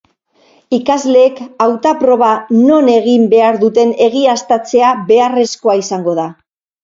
[0.75, 2.29] Ikasleek hauta-proba
[2.69, 6.27] non egin behar duten egiaztatzea beharrezkoa izango da.